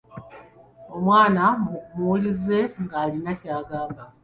[0.95, 1.43] Omwana
[1.93, 4.03] muwulirize ng’alina ky’agamba.